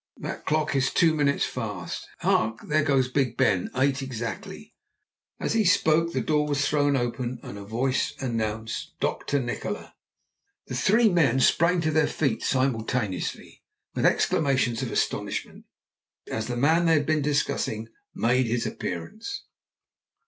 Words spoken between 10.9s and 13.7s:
men sprang to their feet simultaneously,